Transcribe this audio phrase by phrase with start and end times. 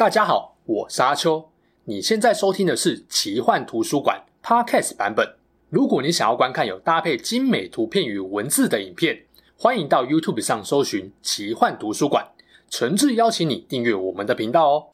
[0.00, 1.50] 大家好，我是阿秋。
[1.84, 5.34] 你现在收听的是奇幻图书馆 Podcast 版本。
[5.68, 9.24] 如果你想要观看有搭配精美图片与文字的影片，
[9.58, 12.28] 欢迎到 YouTube 上搜寻奇幻图书馆。
[12.70, 14.86] 诚挚邀请你订阅我们的频道哦。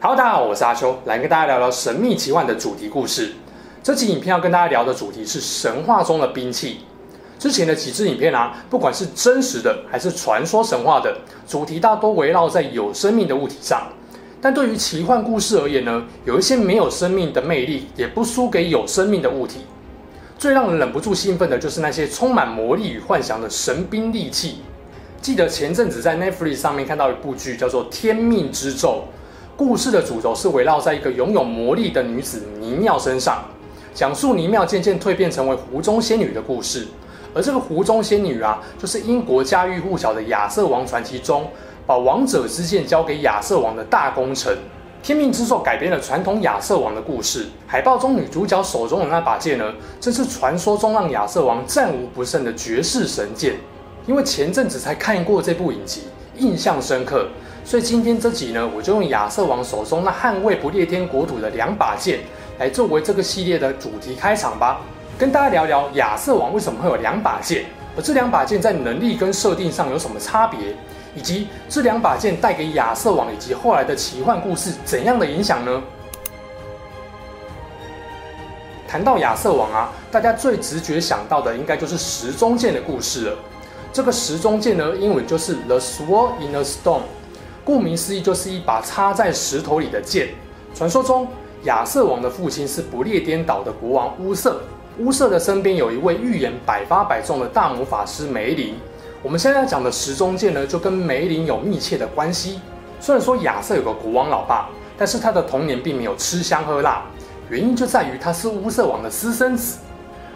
[0.00, 3.34] Hello，大家好，我是阿秋，来跟大家聊聊神秘奇幻的主题故事。
[3.82, 6.78] 这期影片要跟大家聊的主题是神话中的兵器。
[7.40, 11.16] 之前的几支影片啊，不管是真实的还是传说神话的，
[11.48, 13.88] 主题大多围绕在有生命的物体上。
[14.42, 19.60] 但对于奇幻故事而言呢，有一些没有生命的魅力，也不输给有生命的物体。
[20.38, 24.56] 最让人忍不住兴奋的就是那些充满魔力与幻想的神兵利器。
[25.22, 29.04] 记得前阵子在 Netflix 上面看到一部剧，叫做《天命之咒》，
[29.56, 33.42] 故事的主轴是围绕在一个拥有魔力的女子妮妙身上，
[33.94, 36.86] 讲述妮妙渐渐蜕变成为湖中仙女的故事。
[37.34, 41.48] 而这个湖中仙女啊，就是英国家喻户晓的亚瑟王传奇中，
[41.86, 44.56] 把王者之剑交给亚瑟王的大功臣。
[45.02, 47.46] 天命之咒改编了传统亚瑟王的故事。
[47.66, 53.54] 海报中女主角手中的那把剑呢，正是传说中让亚瑟王战无不胜的绝世神剑。
[54.06, 56.02] 因为前阵子才看过这部影集，
[56.36, 57.28] 印象深刻，
[57.64, 62.20] 所以今天这集呢，我就用亚瑟王手中那捍卫不列颠国土的两把剑，
[62.58, 64.80] 来作为这个系列的主题开场吧。
[65.20, 70.74] 跟大家聊聊亚瑟王为什么会有两把剑，而这两把剑在能力跟设定上有什么差别，
[71.14, 75.82] 以及这两把剑带给亚瑟王以及后来的奇幻故事怎样的影响呢？
[78.88, 83.36] 谈到亚瑟王啊，大家最直觉想到的应该就是时钟剑的故事了。
[83.92, 87.02] 这个时钟剑呢，英文就是 The Sword in a Stone，
[87.62, 90.28] 顾名思义就是一把插在石头里的剑。
[90.74, 91.28] 传说中，
[91.64, 94.62] 亚瑟王的父亲是不列颠岛的国王乌瑟。
[95.00, 98.74] 乌瑟的身边有一位预言百发百中的大魔法师梅林。
[99.22, 102.60] 我们现在要讲的时中剑呢，就跟梅林有密切的关系。
[103.00, 107.02] 虽然说亚瑟有个国王老爸，但是他的童年并没有吃香喝辣，
[107.48, 109.78] 原因就在于他是乌瑟王的私生子。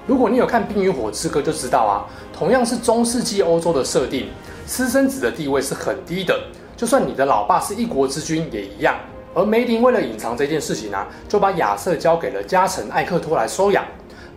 [0.07, 4.29] 如果你有看《冰与火之歌》，就知道啊，同样是中世纪欧洲的设定，
[4.65, 6.41] 私生子的地位是很低的，
[6.75, 8.97] 就算你的老爸是一国之君也一样。
[9.35, 13.85] 而梅林为了隐藏这件事情呢、就把亚瑟交给了家臣艾克托来收养。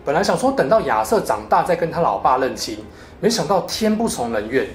[0.08, 2.78] 本来想说等到亚瑟长大再跟他老爸认亲，
[3.20, 4.66] 没想到天不从人愿，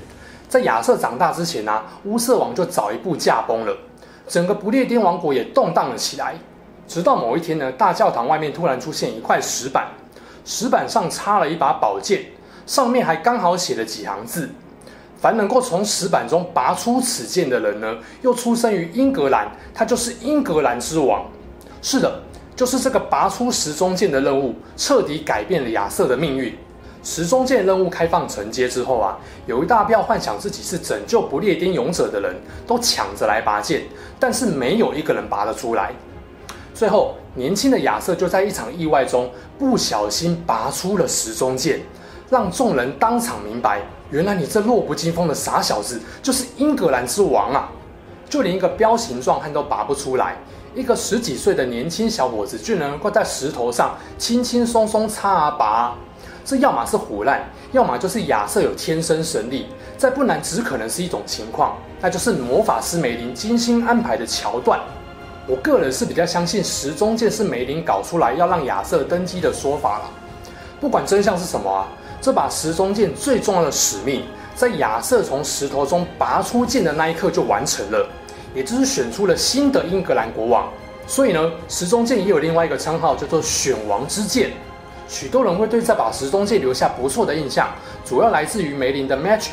[0.48, 3.76] 在亚瑟长大之前呢、啊，乌瑟王就早一步驾崩了，
[4.28, 6.36] 整个不列颠王国也动荡了起来。
[6.88, 9.88] 直到某一天呢，大教堂外面突然出现一块石板，
[10.46, 12.26] 石板上插了一把宝剑，
[12.68, 14.48] 上面还刚好写了几行字：
[15.20, 21.26] 凡能够从石板中拔出此剑的人呢，又出生于英格兰，他就是英格兰之王。
[21.82, 22.22] 是的。
[22.56, 26.56] 就是这个拔出石中剑的任务，彻底改变了亚瑟的命运。
[27.04, 32.34] 石中剑任务开放承接之后啊，有一大票幻想自己是拯救不列颠勇者的人
[32.66, 33.82] 都抢着来拔剑，
[34.20, 35.92] 但是没有一个人拔得出来。
[36.74, 41.82] 最后，年轻的亚瑟就在一场意外中不小心拔出了石中剑，
[42.30, 47.70] 让众人当场明白，原来你这弱不禁风的傻小子就是英格兰之王啊！
[48.30, 50.38] 就连一个彪形壮汉都拔不出来。
[50.76, 55.96] 一个十几岁的年轻小伙子，居然能够在石头上轻轻松松插啊拔啊，
[56.44, 59.68] 这要么是唬烂，要么就是亚瑟有天生神力，
[59.98, 64.80] 再不然只可能是一种情况，那就是魔法师梅林精心安排的桥段。
[65.46, 70.06] 我个人是比较相信石中剑是梅林搞出来要让亚瑟登基的说法了。
[70.82, 71.88] 不管真相是什么啊，
[72.20, 74.24] 这把石中剑最重要的使命，
[74.56, 78.10] 在亚瑟从石头中拔出剑的那一刻就完成了。
[78.54, 80.70] 也就是选出了新的英格兰国王，
[81.08, 84.52] 所以呢，时钟剑也有另外一个称号，叫做选王之剑。
[85.08, 87.70] 许多人会对这把时钟剑留下不错的印象，
[88.06, 89.50] 主要来自于梅林的 magic。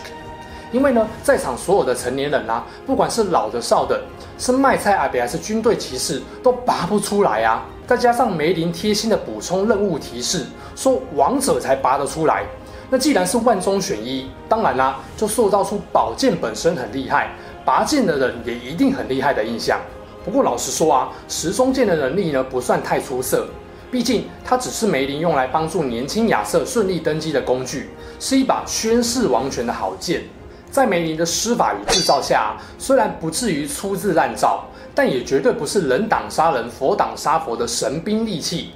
[0.73, 4.01] 因为呢，在场所有的成年人啊，不管是老的少的，
[4.39, 7.67] 是卖菜阿伯还是军队骑士，都拔不出来啊。
[7.87, 10.47] 再加上梅林贴心的补充任务提示，
[10.77, 12.45] 说王者才拔得出来。
[12.89, 17.33] 那既然是万中选一，当然啦、就塑造出宝剑本身很厉害。
[17.71, 19.79] 拔剑的人也一定很厉害的印象。
[20.25, 23.47] 不过老实说啊，石中剑的能力呢，不算太出色，
[23.93, 30.25] 毕竟它只是梅林用来帮助年轻亚瑟顺利登基的工具，是一把宣誓王权的好剑。
[30.69, 38.71] 在梅林的施法与制造下，虽然不至于粗制滥造，但也绝对不是人挡杀人、佛挡杀佛的神兵利器，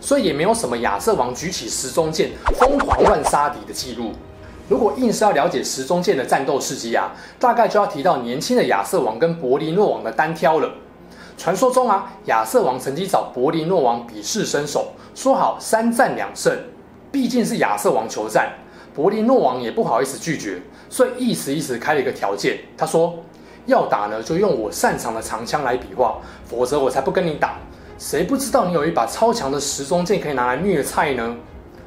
[0.00, 4.12] 所以也没有什么亚瑟王举起时中剑疯狂乱杀敌的记录。
[4.70, 10.70] 如果硬是要了解石中剑的战斗事迹啊，大概就要提到年轻的亚瑟王跟伯林诺王的单挑了。
[11.36, 16.56] 传说中啊，亚瑟王曾经找伯林诺王比试身手，说好三战两胜。
[17.10, 18.52] 毕竟是亚瑟王求战，
[18.94, 22.60] 柏林诺王也不好意思拒绝，所以意思意思开了一个条件。
[22.78, 23.18] 他说
[23.66, 27.56] ：“要打呢，就用我擅长的长枪来比划，否则我才不跟你打。
[27.98, 31.34] 谁不知道你有一把超强的时钟剑可以拿来虐菜呢？”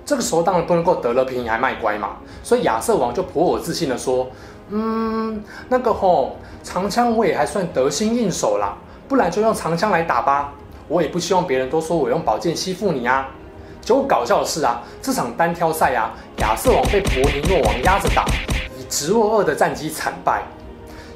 [0.06, 4.28] 这个时候当然不能够得了便宜还卖乖嘛，所以亚瑟王就颇有自信的说
[4.70, 8.78] ：“嗯，那个吼，长枪我也还算得心应手啦，
[9.08, 10.54] 不然就用长枪来打吧。
[10.90, 13.30] 我也不希望别人都说我用宝剑欺负你啊。”
[13.82, 18.26] 结果搞笑的是啊，这场单挑赛啊，亚瑟王被柏林诺王压着打，
[18.78, 20.44] 以直落二的战绩惨败。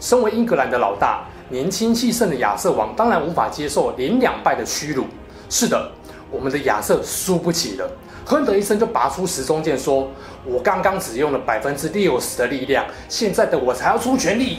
[0.01, 5.05] 身为英格兰的老大，年轻气盛的亚瑟王当然无法接受连两败的屈辱。
[5.49, 5.91] 是的，
[6.29, 7.89] 我们的亚瑟输不起了，
[8.29, 10.05] 哼的一声就拔出时钟剑，说
[10.43, 14.57] ：“我刚刚只用了百分之六十的力量，现在的我才要出全力。”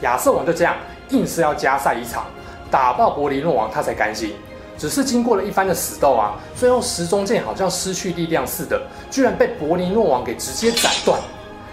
[0.00, 0.74] 亚瑟王就这样
[1.10, 2.24] 硬是要加赛一场，
[2.70, 4.32] 打爆柏林诺王，他才甘心。
[4.78, 8.80] 只是经过了一番的死斗啊，最后时钟剑好像失去力量似的，
[9.10, 11.20] 居然被柏林诺王给直接斩断。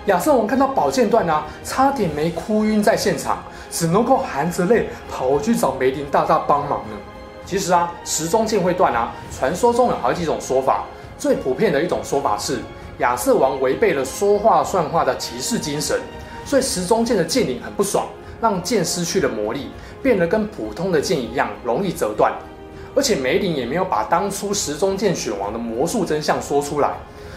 [0.07, 3.41] 亚瑟王看到宝剑断啊，差点没哭晕在现场，
[3.71, 6.97] 只能够含着泪跑去找梅林大大帮忙呢。
[7.45, 10.83] 其实啊，时钟剑会断啊，传说中有好几种说法，
[11.17, 12.59] 最普遍的一种说法是
[12.99, 15.99] 亚瑟王违背了说话算话的骑士精神，
[16.45, 18.07] 所以时钟剑的剑灵很不爽，
[18.39, 19.69] 让剑失去了魔力，
[20.01, 22.31] 变得跟普通的剑一样容易折断。
[22.95, 26.93] 而且梅林也没有把当初时钟剑选王的魔术真相说出来，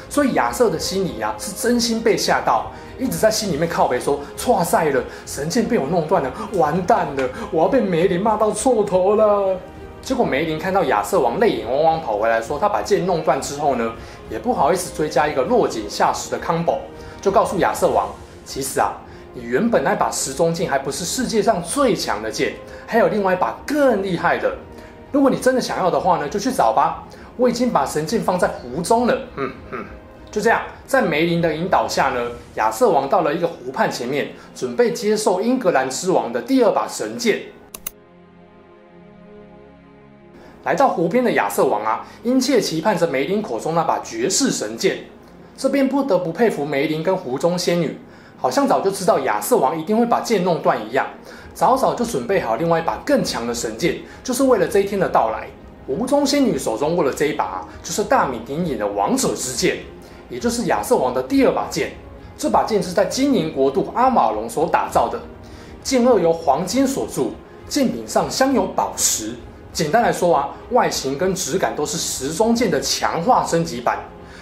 [0.08, 9.58] 所以亚瑟的心里、啊、是真心被吓到，一直在心里面靠北说：“错赛了，神剑被我弄断了，完蛋了，我要被梅林骂到错头了。”
[10.02, 13.92] 结果梅林看到亚瑟王泪眼汪汪跑回来，说他把剑弄断之后呢，
[14.30, 16.78] 也不好意思追加一个落井下石的 combo，
[17.20, 18.08] 就告诉亚瑟王
[18.44, 18.92] ：“其实啊，
[19.34, 22.54] 你原本那把时钟剑还不是世界上最强的剑，
[22.86, 24.56] 还有另外一把更厉害的。”
[25.12, 27.04] 如果你真的想要的话呢，就去找吧。
[27.36, 29.18] 我已经把神剑放在湖中了。
[29.36, 29.84] 嗯嗯，
[30.30, 32.20] 就这样，在梅林的引导下呢，
[32.54, 37.40] 亚瑟王到了一个湖畔前面，准备接受英格兰之王的第二把神剑。
[40.64, 44.98] 来到湖边的亚瑟王啊，殷切期盼着梅林口中那把绝世神剑。
[45.56, 47.98] 这边不得不佩服梅林跟湖中仙女，
[48.38, 51.06] 好像早就知道亚瑟王一定会把剑弄断一样。
[51.54, 55.48] 早早就准备好另外一把更强的神剑，就是为了这一天的到来。
[55.86, 59.78] 湖中仙女手中握的这一把，就是大名鼎鼎的王者之剑，
[60.28, 61.92] 也就是亚瑟王的第二把剑。
[62.38, 65.20] 这把剑是在精灵国度阿马隆所打造的，
[65.82, 67.32] 剑顎由黄金所铸，
[67.68, 69.34] 剑柄上镶有宝石。
[69.72, 73.98] 简单来说啊，外形跟质感都是时钟剑的强化升级版，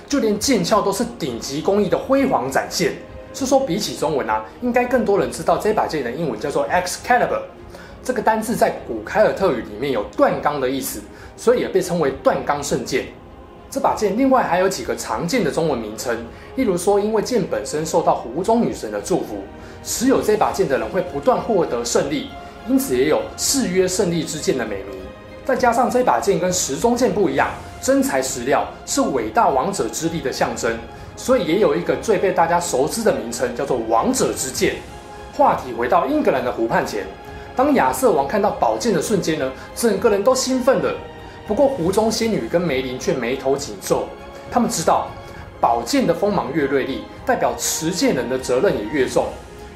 [0.08, 2.94] 就连剑鞘都是顶级工艺的辉煌展现。
[3.34, 7.42] 是说，比起中文啊，应该更多人知道这把剑的英文叫做 Excalibur。
[8.02, 11.00] 这个单字在古凯尔特语里面有断钢的意思，
[11.36, 13.04] 所以也被称为断钢圣剑。
[13.70, 16.16] 这把剑另外还有几个常见的中文名称，
[16.56, 19.42] 例如说，因为剑本身受到湖中女神的祝福，
[19.84, 22.30] 持有这把剑的人会不断获得胜利，
[22.66, 24.97] 因此也有誓约胜利之剑的美名。
[25.48, 27.48] 再加上这把剑跟时钟剑不一样，
[27.80, 30.78] 真材实料，是伟大王者之力的象征。
[31.16, 34.74] 所以也有一个最被大家熟知的名称，叫做“王者之剑”。
[35.34, 37.06] 话题回到英格兰的湖畔前，
[37.56, 40.94] 当亚瑟王看到宝剑的瞬间呢，整个人都兴奋了。
[41.46, 44.06] 不过湖中仙女跟梅林却眉头紧皱，
[44.50, 45.06] 他们知道
[45.62, 49.24] 宝剑的锋芒越锐利，代表持剑人的责任也越重。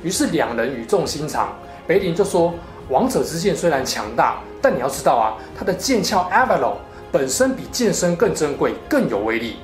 [0.02, 1.56] 于是两人语重心长，
[1.87, 2.52] 梅林就说
[2.92, 6.75] ：“王者之剑虽然强大，但你要知道啊，它的剑鞘 Avalon
[7.11, 9.56] 本身比剑身更珍贵，更有威力。”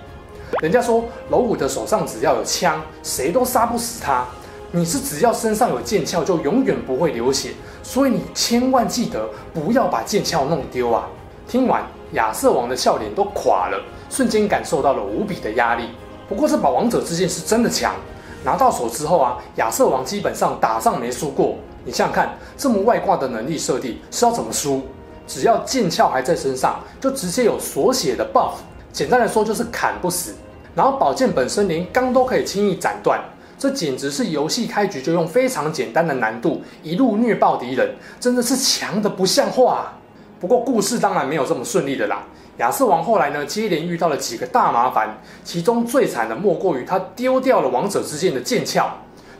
[0.62, 4.24] 人家说，老五的手上只要有枪，谁都杀不死他。
[4.70, 7.50] 你是只要身上有剑鞘，就永远不会流血。
[7.82, 11.06] 所以你千万记得不要把剑鞘弄丢啊！
[11.46, 11.82] 听完，
[12.12, 15.90] 亚瑟王的笑脸都垮了，瞬间感受到了无比的压力。
[16.30, 17.94] 不过这把王者之剑是真的强，
[18.42, 21.56] 拿到手之后啊，亚瑟王基本上打仗没输过。
[21.88, 24.82] 你想想看，这么外挂的能力设定是要怎么输？
[25.26, 28.56] 只要剑鞘还在身上，就直接有锁血的 buff。
[28.92, 30.34] 简单来说就是砍不死。
[30.74, 33.18] 然后宝剑本身连钢都可以轻易斩断，
[33.58, 39.98] 这简直是游戏开局就用非常简单的难度一路虐爆敌人，真的是强得不像话啊。
[40.38, 42.22] 不过故事当然没有这么顺利的啦。
[42.58, 48.86] 亚瑟王后来呢，接连遇到了几个大麻烦，其中最惨的莫过于他丢掉了王者之剑的剑鞘，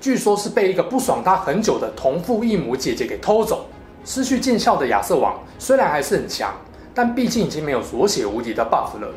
[0.01, 3.67] 据说是被一个不爽他很久的同父异母姐姐给偷走。
[4.05, 6.55] 失去剑鞘的亚瑟王虽然还是很强，
[6.95, 9.09] 但毕竟已经没有锁血无敌的 buff 了。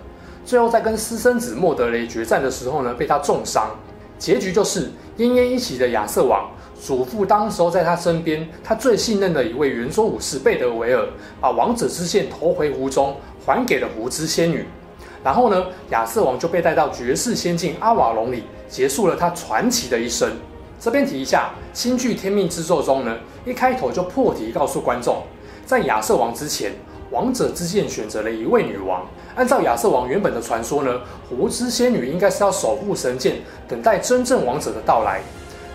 [0.43, 3.69] 最后在跟私生子莫德雷决战的时候呢，被他重伤，
[4.17, 6.50] 结局就是奄奄一息的亚瑟王
[6.81, 11.07] 祖父当时候在他身边他最信任的一位圆桌武士贝德维尔，
[11.39, 14.65] 把王者之剑投回湖中，还给了湖之仙女。
[15.23, 20.31] 然后呢，亚瑟王就被带到绝世仙境阿瓦隆里，结束了他传奇的一生。
[20.81, 25.21] 这边提一下，新剧《天命之咒》中呢，一开头就破题告诉观众，
[25.63, 26.73] 在亚瑟王之前，
[27.11, 29.05] 王者之剑选择了一位女王。
[29.35, 33.35] 按照亚瑟王原本的传说呢，狐之仙女应该是要守护神剑，
[33.67, 35.21] 等待真正王者的到来。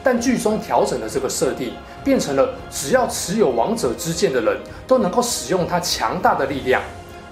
[0.03, 4.59] 但剧中调整了这个设定，变成了只要持有王者之剑的人
[4.89, 6.83] 都能够使用它强大的力量。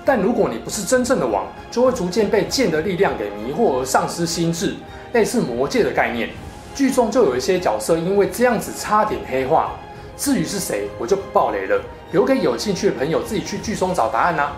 [0.05, 4.77] 但如果你不是真正的王，就会逐渐被剑的力量给迷惑而丧失心智，
[5.13, 6.31] 类似魔戒的概念。
[6.75, 9.73] 剧中就有一些角色因为这样子差点黑化。
[10.17, 11.81] 至于是谁，我就不爆雷了，
[12.13, 14.57] 留给有兴趣的朋友自己去剧中找答案啦、啊。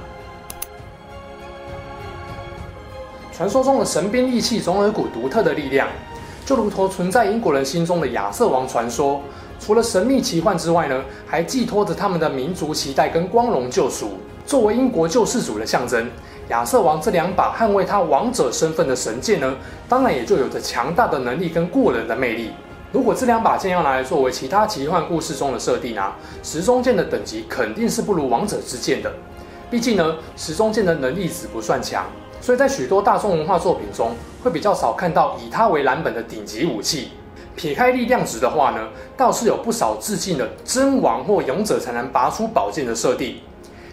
[3.32, 5.88] 传说中的神兵利器总有一股独特的力量，
[6.44, 9.22] 就如同存在英国人心中的亚瑟王传说，
[9.58, 14.18] 除了神秘奇幻之外呢，还寄托着他们的民族期待跟光荣救赎。
[14.46, 16.08] 作为英国救世主的象征，
[16.48, 19.56] 亚瑟王这两把捍卫他王者身份的神剑呢，
[19.88, 22.52] 当然也就有着强大的能力跟过人的魅力。
[22.92, 29.12] 如果这两把剑要拿来作为其他奇幻故事中的设定啊，时钟剑的等级肯定是不如王者之剑的。
[29.68, 32.06] 毕竟呢，时钟剑的能力值不算强，
[32.40, 34.12] 所以在许多大众文化作品中
[34.44, 37.10] 会比较少看到以它为蓝本的顶级武器。
[37.56, 38.78] 撇开力量值的话呢，
[39.16, 43.38] 倒是有不少致敬了真王或勇者才能拔出宝剑的设定。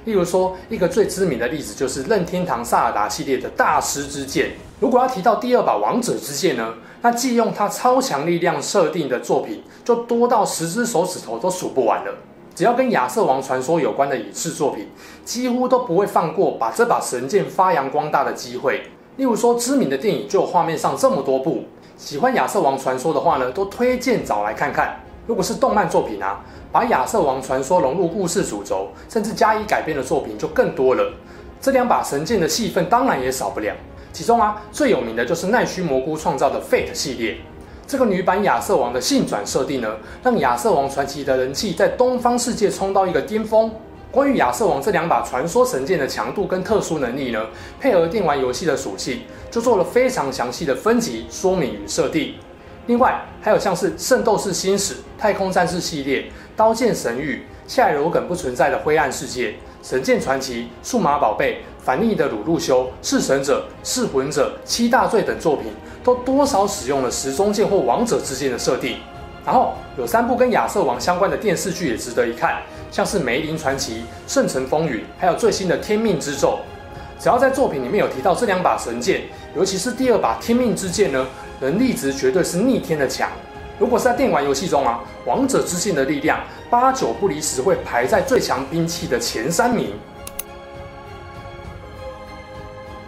[0.06, 4.52] 例如说，一个最知名的例子就是任天堂萨尔达系列的大师之剑。
[4.80, 12.14] 如果要提到第二把王者之剑呢，那借用它超强力量设定的作品就多到十只手指头都数不完了。
[12.54, 14.88] 只要跟亚瑟王传说有关的影视作品，
[15.26, 18.84] 几乎都不会放过把这把神剑发扬光大的机会。
[19.18, 21.64] 例如说，知名的电影就有画面上这么多部。
[21.98, 25.00] 喜欢亚瑟王传说的话呢，都推荐找来看看。
[25.26, 26.42] 如果是动漫作品啊，
[26.74, 31.14] 把亚瑟王传说融入故事主轴，甚至加以改编的作品就更多了。
[31.62, 33.72] 这两把神剑的戏份当然也少不了。
[34.12, 37.38] 其中啊，最有名的就是奈须蘑菇创造的 Fate 系列。
[37.86, 43.72] 这个女版亚瑟王的性转设定呢，让亚瑟王传奇的人气在东方世界冲到一个巅峰。
[44.12, 47.46] 关于亚瑟王这两把传说神剑的强度跟特殊能力呢，
[47.80, 52.34] 配合电玩游戏的属性，就做了非常详细的分级说明与设定。
[52.86, 56.22] 另外，还有像是《圣斗士星矢》、《太空战士》系列、
[56.56, 57.36] 《刀剑神域》、
[57.74, 59.48] 《夏洛梗不存在的灰暗世界》、
[59.82, 65.72] 《神剑传奇》、《数码宝贝》、反逆的鲁路修、弑神者、弑魂者、七大罪等作品，
[66.04, 68.98] 都多少使用了时钟剑或王者之剑的设定。
[69.46, 72.62] 然后有三部跟亚瑟王相关的电视剧也值得一看，
[72.92, 73.94] 像是《梅林传奇》、
[74.28, 76.60] 《圣城风云》，还有最新的《天命之咒》。
[77.24, 79.22] 只要在作品里面有提到这两把神剑，
[79.56, 81.26] 尤其是第二把天命之剑呢，
[81.62, 83.30] 能力值绝对是逆天的强。
[83.80, 89.94] 如果是在电玩游戏中啊，王者之剑的力量八九不离十会排在最强兵器的前三名。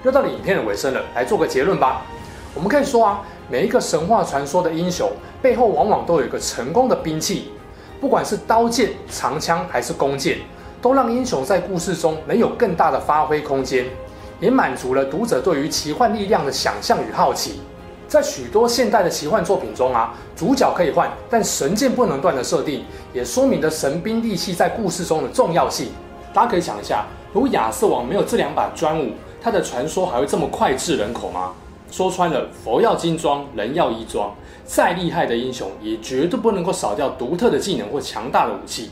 [0.06, 2.06] 又到了影片的尾声了，来做个结论吧。
[2.54, 7.52] 我们可以说啊，每一个神话传说的英雄背后往往都有一个成功的兵器，
[8.00, 10.38] 不管是刀剑、长枪还是弓箭，
[10.82, 13.86] 都让英雄在故事中能有更大的发挥空间。
[14.40, 17.60] 也满足了读者对于奇幻力量的想象与好奇。
[18.08, 25.88] 在许多现代的奇幻作品中啊，主角可以换，但神剑不能断的设定，也说明了神兵利器在故事中的重要性。
[26.34, 29.12] 大家可以想一下，如果亚瑟王没有这两把专武，
[29.42, 31.54] 他的传说还会这么脍炙人口吗？
[31.90, 34.34] 说穿了，佛要金装，人要衣装，
[34.66, 38.92] 再厉害的英雄也绝对不能够少掉独特的技能或强大的武器。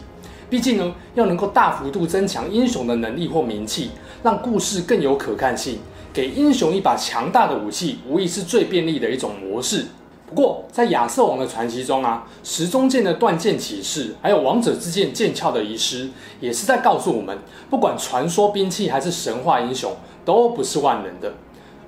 [0.50, 3.92] 毕竟呢，要能够大幅度增强英雄的能力或名气，
[4.24, 5.80] 让故事更有可看性，
[6.13, 9.86] 给英雄一把强大的武器，无疑是最便利的一种模式。
[10.25, 17.38] 不过，在亚瑟王的传奇中啊，时钟剑的断剑启示，还有王者之剑剑鞘的遗失，也是在告诉我们，
[17.70, 21.34] 不管传说兵器还是神话英雄，都不是万能的。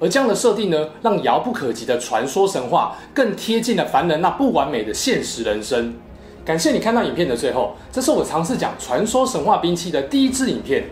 [0.02, 5.94] 而这样的设定呢，让遥不可及的传说神话，更贴近了凡人那不完美的现实人生。
[6.44, 10.84] 感谢你看到影片的最后，这是我尝试讲传说神话兵器的第一支影片。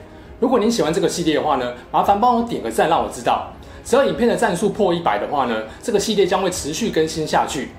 [0.43, 3.49] 如果您喜欢这个系列的话呢，麻烦帮我点个赞，让我知道。
[3.85, 7.69] 只要影片的赞数破一百的话呢，这个系列将会持续更新下去。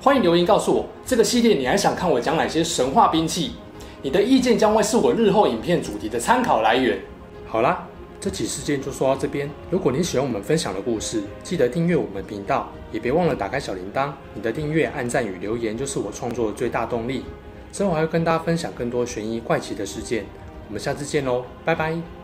[0.00, 3.56] 欢迎留言告诉我，这个系列你还想看我讲哪些神话兵器？
[4.00, 6.98] 你的意见将会是我日后影片主题的参考来源。
[7.46, 7.86] 好啦。
[8.18, 9.50] 这起事件就说到这边。
[9.68, 14.10] 如果你喜欢我们分享的故事，记得订阅我们频道，也别忘了打开小铃铛。
[14.32, 17.22] 你的订阅、按赞与留言就是我创作的最大动力。
[17.70, 20.24] 之后还会跟大家分享更多悬疑怪奇的事件。
[20.68, 22.23] 我们下次见喽，拜拜。